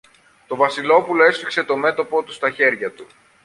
[0.47, 3.07] Το Βασιλόπουλο έσφιξε το μέτωπο του στα χέρια του.